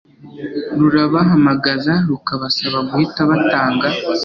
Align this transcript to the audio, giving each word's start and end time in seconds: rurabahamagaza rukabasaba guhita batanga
rurabahamagaza 0.79 1.93
rukabasaba 2.09 2.79
guhita 2.89 3.21
batanga 3.29 3.87